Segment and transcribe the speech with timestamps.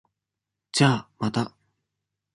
[0.71, 1.53] じゃあ、また。